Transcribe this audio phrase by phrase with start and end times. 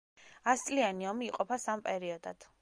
[0.53, 2.51] ასწლიანი ომი იყოფა სამ პერიოდად.